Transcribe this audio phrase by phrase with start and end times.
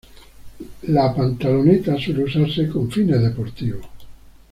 [0.87, 3.85] La pantaloneta suele usarse con fines deportivos.